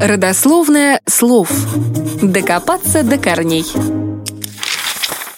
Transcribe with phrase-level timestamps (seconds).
[0.00, 1.50] Родословное слов.
[2.22, 3.64] Докопаться до корней.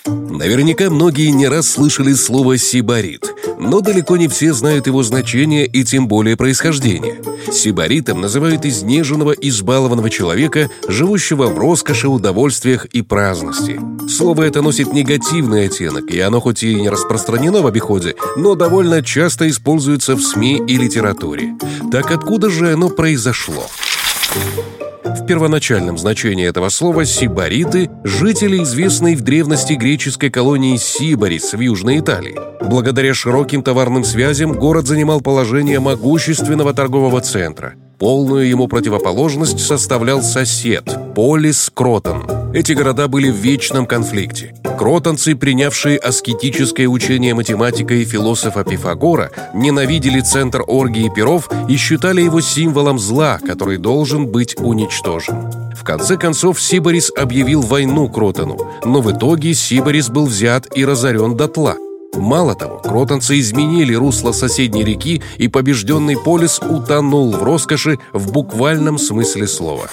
[0.05, 5.83] Наверняка многие не раз слышали слово «сибарит», но далеко не все знают его значение и
[5.83, 7.23] тем более происхождение.
[7.51, 13.81] Сибаритом называют изнеженного, избалованного человека, живущего в роскоши, удовольствиях и праздности.
[14.09, 19.03] Слово это носит негативный оттенок, и оно хоть и не распространено в обиходе, но довольно
[19.03, 21.55] часто используется в СМИ и литературе.
[21.91, 23.67] Так откуда же оно произошло?
[25.05, 31.99] В первоначальном значении этого слова «сибариты»– жители известной в древности греческой колонии Сибарис в Южной
[31.99, 32.39] Италии.
[32.63, 37.75] Благодаря широким товарным связям город занимал положение могущественного торгового центра.
[37.99, 42.53] Полную ему противоположность составлял сосед– Полис Кротон.
[42.55, 44.55] Эти города были в вечном конфликте.
[44.81, 52.41] Кротонцы, принявшие аскетическое учение математика и философа Пифагора, ненавидели центр оргии перов и считали его
[52.41, 55.53] символом зла, который должен быть уничтожен.
[55.77, 61.37] В конце концов, Сибарис объявил войну Кротону, но в итоге Сибарис был взят и разорен
[61.37, 61.77] дотла.
[62.15, 68.97] Мало того, кротонцы изменили русло соседней реки, и побежденный полис утонул в роскоши в буквальном
[68.97, 69.91] смысле слова.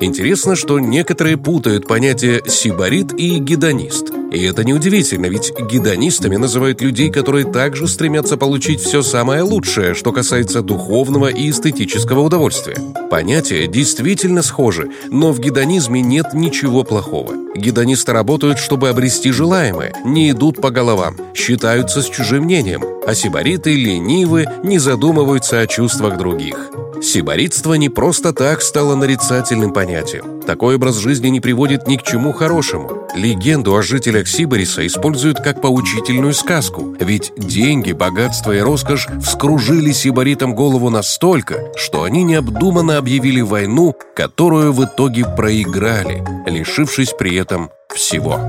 [0.00, 4.12] Интересно, что некоторые путают понятия «сибарит» и «гедонист».
[4.30, 10.12] И это неудивительно, ведь гедонистами называют людей, которые также стремятся получить все самое лучшее, что
[10.12, 12.76] касается духовного и эстетического удовольствия.
[13.10, 17.32] Понятия действительно схожи, но в гедонизме нет ничего плохого.
[17.56, 23.74] Гедонисты работают, чтобы обрести желаемое, не идут по головам, считаются с чужим мнением, а сибариты
[23.74, 26.70] ленивы, не задумываются о чувствах других.
[27.02, 30.40] Сибаритство не просто так стало нарицательным понятием.
[30.42, 33.06] Такой образ жизни не приводит ни к чему хорошему.
[33.14, 40.54] Легенду о жителях Сибариса используют как поучительную сказку, ведь деньги, богатство и роскошь вскружили сибаритам
[40.54, 48.40] голову настолько, что они необдуманно объявили войну, которую в итоге проиграли, лишившись при этом всего.